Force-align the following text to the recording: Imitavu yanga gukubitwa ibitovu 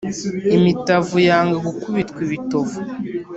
Imitavu 0.55 1.15
yanga 1.27 1.57
gukubitwa 1.65 2.19
ibitovu 2.27 2.79